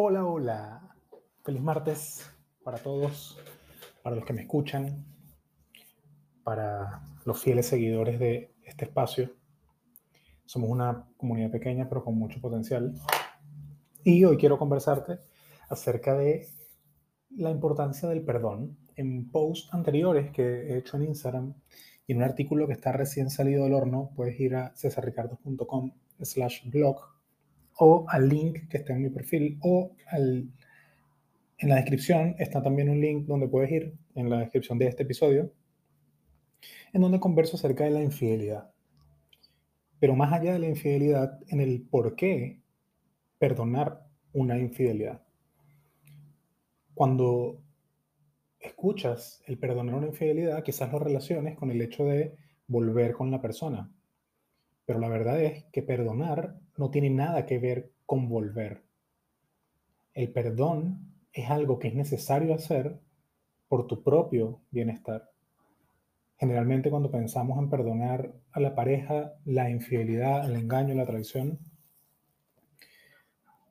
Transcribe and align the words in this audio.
Hola, 0.00 0.24
hola. 0.24 0.94
Feliz 1.42 1.60
martes 1.60 2.30
para 2.62 2.78
todos, 2.78 3.36
para 4.00 4.14
los 4.14 4.24
que 4.24 4.32
me 4.32 4.42
escuchan, 4.42 5.04
para 6.44 7.02
los 7.24 7.42
fieles 7.42 7.66
seguidores 7.66 8.20
de 8.20 8.54
este 8.62 8.84
espacio. 8.84 9.32
Somos 10.44 10.70
una 10.70 11.08
comunidad 11.16 11.50
pequeña 11.50 11.88
pero 11.88 12.04
con 12.04 12.16
mucho 12.16 12.40
potencial. 12.40 12.94
Y 14.04 14.24
hoy 14.24 14.36
quiero 14.36 14.56
conversarte 14.56 15.18
acerca 15.68 16.16
de 16.16 16.46
la 17.30 17.50
importancia 17.50 18.08
del 18.08 18.24
perdón. 18.24 18.78
En 18.94 19.28
posts 19.32 19.74
anteriores 19.74 20.30
que 20.30 20.44
he 20.44 20.78
hecho 20.78 20.96
en 20.96 21.06
Instagram 21.06 21.54
y 22.06 22.12
en 22.12 22.18
un 22.18 22.24
artículo 22.24 22.68
que 22.68 22.74
está 22.74 22.92
recién 22.92 23.30
salido 23.30 23.64
del 23.64 23.74
horno, 23.74 24.12
puedes 24.14 24.38
ir 24.38 24.54
a 24.54 24.72
cesarricardo.com 24.76 25.90
slash 26.22 26.70
blog 26.70 27.17
o 27.78 28.04
al 28.08 28.28
link 28.28 28.68
que 28.68 28.78
está 28.78 28.92
en 28.92 29.02
mi 29.02 29.10
perfil 29.10 29.58
o 29.62 29.92
en 30.12 31.68
la 31.68 31.76
descripción 31.76 32.34
está 32.38 32.62
también 32.62 32.88
un 32.88 33.00
link 33.00 33.26
donde 33.26 33.48
puedes 33.48 33.70
ir 33.70 33.94
en 34.14 34.30
la 34.30 34.40
descripción 34.40 34.78
de 34.78 34.86
este 34.86 35.04
episodio 35.04 35.52
en 36.92 37.02
donde 37.02 37.20
converso 37.20 37.56
acerca 37.56 37.84
de 37.84 37.90
la 37.90 38.02
infidelidad. 38.02 38.70
Pero 40.00 40.14
más 40.14 40.32
allá 40.32 40.52
de 40.52 40.58
la 40.58 40.68
infidelidad, 40.68 41.38
en 41.48 41.60
el 41.60 41.82
por 41.82 42.14
qué 42.16 42.62
perdonar 43.38 44.06
una 44.32 44.58
infidelidad. 44.58 45.22
Cuando 46.94 47.60
escuchas 48.60 49.42
el 49.46 49.58
perdonar 49.58 49.94
una 49.94 50.06
infidelidad, 50.08 50.62
quizás 50.62 50.90
lo 50.90 50.98
relaciones 50.98 51.56
con 51.56 51.70
el 51.70 51.80
hecho 51.80 52.04
de 52.04 52.36
volver 52.66 53.12
con 53.12 53.30
la 53.30 53.40
persona. 53.40 53.92
Pero 54.88 55.00
la 55.00 55.10
verdad 55.10 55.38
es 55.42 55.64
que 55.64 55.82
perdonar 55.82 56.56
no 56.78 56.90
tiene 56.90 57.10
nada 57.10 57.44
que 57.44 57.58
ver 57.58 57.92
con 58.06 58.26
volver. 58.30 58.84
El 60.14 60.32
perdón 60.32 61.12
es 61.30 61.50
algo 61.50 61.78
que 61.78 61.88
es 61.88 61.94
necesario 61.94 62.54
hacer 62.54 62.98
por 63.68 63.86
tu 63.86 64.02
propio 64.02 64.62
bienestar. 64.70 65.30
Generalmente 66.38 66.88
cuando 66.88 67.10
pensamos 67.10 67.58
en 67.58 67.68
perdonar 67.68 68.32
a 68.50 68.60
la 68.60 68.74
pareja 68.74 69.34
la 69.44 69.68
infidelidad, 69.68 70.50
el 70.50 70.56
engaño, 70.56 70.94
la 70.94 71.04
traición, 71.04 71.58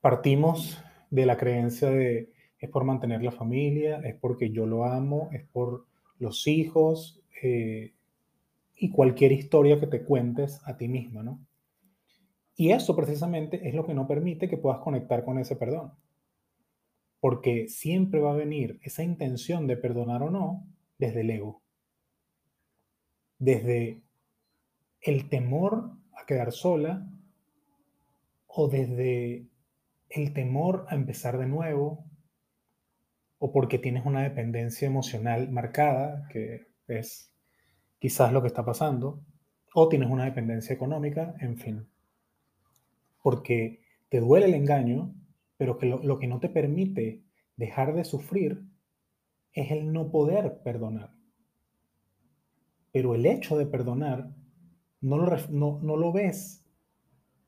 partimos 0.00 0.82
de 1.10 1.26
la 1.26 1.36
creencia 1.36 1.90
de 1.90 2.32
es 2.58 2.68
por 2.70 2.82
mantener 2.82 3.22
la 3.22 3.30
familia, 3.30 4.00
es 4.00 4.16
porque 4.16 4.50
yo 4.50 4.66
lo 4.66 4.84
amo, 4.84 5.28
es 5.30 5.44
por 5.44 5.86
los 6.18 6.48
hijos 6.48 7.22
eh, 7.40 7.94
y 8.76 8.90
cualquier 8.90 9.32
historia 9.32 9.78
que 9.78 9.86
te 9.86 10.04
cuentes 10.04 10.60
a 10.64 10.76
ti 10.76 10.88
misma, 10.88 11.22
¿no? 11.22 11.46
Y 12.56 12.70
eso 12.70 12.94
precisamente 12.94 13.68
es 13.68 13.74
lo 13.74 13.84
que 13.84 13.94
no 13.94 14.06
permite 14.06 14.48
que 14.48 14.56
puedas 14.56 14.80
conectar 14.80 15.24
con 15.24 15.38
ese 15.38 15.56
perdón. 15.56 15.92
Porque 17.20 17.68
siempre 17.68 18.20
va 18.20 18.32
a 18.32 18.36
venir 18.36 18.78
esa 18.82 19.02
intención 19.02 19.66
de 19.66 19.76
perdonar 19.76 20.22
o 20.22 20.30
no 20.30 20.66
desde 20.98 21.22
el 21.22 21.30
ego. 21.30 21.62
Desde 23.38 24.02
el 25.00 25.28
temor 25.28 25.90
a 26.12 26.26
quedar 26.26 26.52
sola 26.52 27.08
o 28.46 28.68
desde 28.68 29.46
el 30.10 30.32
temor 30.32 30.86
a 30.88 30.94
empezar 30.94 31.38
de 31.38 31.46
nuevo 31.46 32.04
o 33.38 33.52
porque 33.52 33.78
tienes 33.78 34.06
una 34.06 34.22
dependencia 34.22 34.86
emocional 34.86 35.50
marcada, 35.50 36.28
que 36.28 36.68
es 36.86 37.33
quizás 38.04 38.34
lo 38.34 38.42
que 38.42 38.48
está 38.48 38.62
pasando, 38.62 39.24
o 39.72 39.88
tienes 39.88 40.10
una 40.10 40.26
dependencia 40.26 40.74
económica, 40.74 41.34
en 41.40 41.56
fin 41.56 41.88
porque 43.24 43.80
te 44.10 44.20
duele 44.20 44.44
el 44.44 44.52
engaño, 44.52 45.14
pero 45.56 45.78
que 45.78 45.86
lo, 45.86 46.18
que 46.18 46.26
no 46.26 46.40
te 46.40 46.50
permite 46.50 47.24
dejar 47.56 47.94
de 47.94 48.04
sufrir 48.04 48.62
es 49.54 49.70
el 49.70 49.94
no 49.94 50.10
poder 50.10 50.60
perdonar. 50.62 51.14
Pero 52.92 53.14
el 53.14 53.24
hecho 53.24 53.56
de 53.56 53.64
perdonar 53.64 54.28
no 55.00 55.16
lo, 55.16 55.34
no, 55.48 55.80
no 55.82 55.96
lo 55.96 56.12
ves 56.12 56.66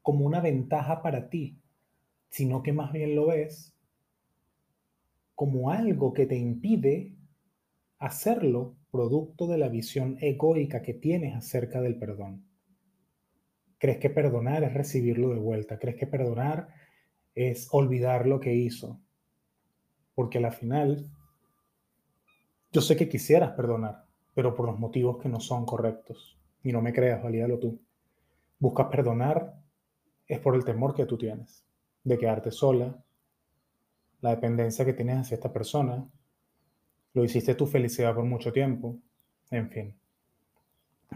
como 0.01 0.25
una 0.25 0.41
ventaja 0.41 1.03
para 1.03 1.29
ti, 1.29 1.61
sino 2.31 2.63
que 2.63 2.73
más 2.73 2.91
bien 2.91 3.15
lo 3.15 3.27
ves 3.27 3.77
como 5.35 5.71
algo 5.71 6.15
que 6.15 6.25
te 6.25 6.39
impide 6.39 7.15
hacerlo 7.99 8.77
producto 8.97 9.47
de 9.47 9.59
la 9.59 9.69
visión 9.69 10.17
egoica 10.23 10.81
que 10.81 10.95
tienes 10.95 11.37
acerca 11.37 11.83
del 11.83 11.99
perdón. 11.99 12.47
¿Crees 13.77 13.99
que 13.99 14.09
perdonar 14.09 14.65
es 14.65 14.73
recibirlo 14.73 15.29
de 15.29 15.39
vuelta? 15.39 15.79
¿Crees 15.79 15.97
que 15.97 16.07
perdonar 16.07 16.69
es 17.35 17.69
olvidar 17.73 18.27
lo 18.27 18.41
que 18.41 18.55
hizo? 18.55 18.99
Porque 20.15 20.39
al 20.39 20.51
final, 20.51 21.11
yo 22.73 22.81
sé 22.81 22.97
que 22.97 23.07
quisieras 23.07 23.53
perdonar, 23.53 24.07
pero 24.35 24.55
por 24.55 24.65
los 24.65 24.79
motivos 24.79 25.19
que 25.19 25.29
no 25.29 25.41
son 25.41 25.67
correctos. 25.67 26.39
Y 26.63 26.73
no 26.73 26.81
me 26.81 26.95
creas, 26.95 27.23
valídalo 27.23 27.59
tú. 27.59 27.79
Buscas 28.59 28.87
perdonar 28.87 29.61
es 30.27 30.41
por 30.41 30.55
el 30.57 30.65
temor 30.65 30.95
que 30.95 31.05
tú 31.05 31.19
tienes 31.19 31.67
de 32.03 32.17
quedarte 32.17 32.51
sola, 32.51 33.05
la 34.23 34.31
dependencia 34.31 34.87
que 34.87 34.95
tienes 34.95 35.19
hacia 35.19 35.35
esta 35.35 35.53
persona, 35.53 36.09
lo 37.17 37.25
hiciste 37.25 37.55
tu 37.55 37.67
felicidad 37.67 38.15
por 38.15 38.27
mucho 38.27 38.53
tiempo, 38.53 38.99
en 39.51 39.71
fin. 39.71 39.95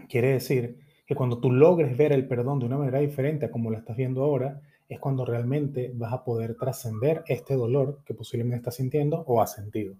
Quiere 0.09 0.29
decir 0.29 0.79
que 1.05 1.13
cuando 1.13 1.37
tú 1.39 1.51
logres 1.51 1.95
ver 1.95 2.11
el 2.11 2.27
perdón 2.27 2.57
de 2.57 2.65
una 2.65 2.79
manera 2.79 2.97
diferente 2.97 3.45
a 3.45 3.51
como 3.51 3.69
lo 3.69 3.77
estás 3.77 3.95
viendo 3.95 4.23
ahora, 4.23 4.61
es 4.89 4.99
cuando 4.99 5.25
realmente 5.25 5.91
vas 5.93 6.11
a 6.11 6.23
poder 6.23 6.55
trascender 6.55 7.23
este 7.27 7.53
dolor 7.53 8.01
que 8.03 8.15
posiblemente 8.15 8.57
estás 8.57 8.77
sintiendo 8.77 9.23
o 9.27 9.43
has 9.43 9.53
sentido. 9.53 9.95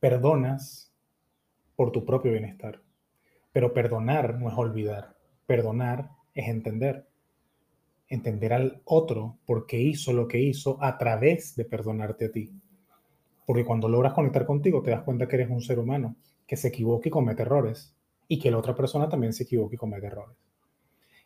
Perdonas 0.00 0.92
por 1.76 1.92
tu 1.92 2.04
propio 2.04 2.32
bienestar, 2.32 2.82
pero 3.52 3.72
perdonar 3.72 4.38
no 4.38 4.50
es 4.50 4.54
olvidar, 4.54 5.16
perdonar 5.46 6.10
es 6.34 6.46
entender. 6.46 7.06
Entender 8.06 8.52
al 8.52 8.82
otro 8.84 9.38
porque 9.46 9.80
hizo 9.80 10.12
lo 10.12 10.28
que 10.28 10.40
hizo 10.40 10.76
a 10.84 10.98
través 10.98 11.56
de 11.56 11.64
perdonarte 11.64 12.26
a 12.26 12.32
ti. 12.32 12.52
Porque 13.50 13.64
cuando 13.64 13.88
logras 13.88 14.12
conectar 14.12 14.46
contigo 14.46 14.80
te 14.80 14.92
das 14.92 15.02
cuenta 15.02 15.26
que 15.26 15.34
eres 15.34 15.50
un 15.50 15.60
ser 15.60 15.80
humano, 15.80 16.14
que 16.46 16.56
se 16.56 16.68
equivoca 16.68 17.08
y 17.08 17.10
comete 17.10 17.42
errores, 17.42 17.92
y 18.28 18.38
que 18.38 18.48
la 18.48 18.58
otra 18.58 18.76
persona 18.76 19.08
también 19.08 19.32
se 19.32 19.42
equivoque 19.42 19.74
y 19.74 19.76
cometa 19.76 20.06
errores. 20.06 20.36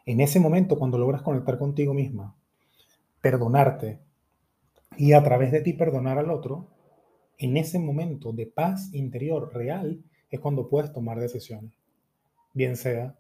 En 0.07 0.23
ese 0.23 0.41
momento, 0.41 0.79
cuando 0.79 0.97
logras 0.97 1.21
conectar 1.21 1.59
contigo 1.59 1.93
misma, 1.93 2.35
perdonarte 3.21 4.01
y 4.97 5.13
a 5.13 5.23
través 5.23 5.53
de 5.53 5.61
ti 5.61 5.75
perdonar 5.75 6.17
al 6.17 6.31
otro, 6.31 6.71
en 7.37 7.59
ese 7.59 7.79
momento 7.79 8.33
de 8.33 8.47
paz 8.47 8.89
interior 8.95 9.53
real 9.53 10.03
es 10.31 10.41
cuando 10.41 10.71
puedes 10.71 10.95
tomar 10.95 11.21
decisiones, 11.21 11.75
bien 12.55 12.77
sea 12.77 13.19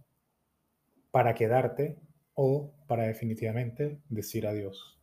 para 1.10 1.34
quedarte 1.34 1.98
o 2.32 2.70
para 2.86 3.02
definitivamente 3.02 3.98
decir 4.08 4.46
adiós. 4.46 4.98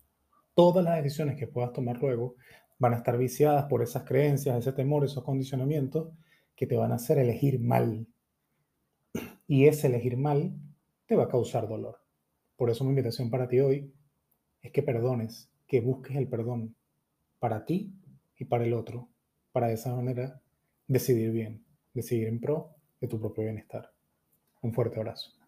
Todas 0.56 0.84
las 0.84 1.04
decisiones 1.04 1.38
que 1.38 1.46
puedas 1.46 1.72
tomar 1.72 1.98
luego 2.02 2.34
van 2.82 2.96
a 2.96 2.98
estar 2.98 3.16
viciadas 3.16 3.66
por 3.66 3.84
esas 3.84 4.06
creencias, 4.06 4.58
ese 4.58 4.74
temor, 4.74 5.06
esos 5.06 5.24
condicionamientos 5.24 6.12
que 6.56 6.66
te 6.66 6.76
van 6.76 6.92
a 6.92 6.96
hacer 6.96 7.20
elegir 7.20 7.60
mal 7.60 8.08
y 9.46 9.68
ese 9.68 9.86
elegir 9.86 10.18
mal 10.18 10.56
te 11.06 11.16
va 11.16 11.26
a 11.26 11.28
causar 11.28 11.68
dolor. 11.68 12.00
Por 12.56 12.72
eso 12.72 12.84
mi 12.84 12.90
invitación 12.90 13.30
para 13.30 13.48
ti 13.48 13.60
hoy 13.60 13.94
es 14.64 14.72
que 14.72 14.82
perdones, 14.82 15.52
que 15.68 15.80
busques 15.80 16.18
el 16.18 16.28
perdón 16.28 16.76
para 17.38 17.66
ti 17.66 17.94
y 18.36 18.46
para 18.46 18.64
el 18.64 18.74
otro, 18.74 19.10
para 19.52 19.68
de 19.68 19.74
esa 19.74 19.96
manera 19.96 20.42
decidir 20.88 21.32
bien, 21.32 21.64
decidir 21.94 22.30
en 22.30 22.40
pro 22.40 22.78
de 23.00 23.08
tu 23.08 23.20
propio 23.20 23.44
bienestar. 23.44 23.92
Un 24.64 24.74
fuerte 24.74 25.00
abrazo. 25.00 25.41